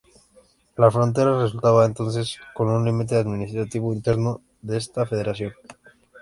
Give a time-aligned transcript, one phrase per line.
[0.77, 5.53] La frontera resultaba entonces en un límite administrativo interno de esta federación.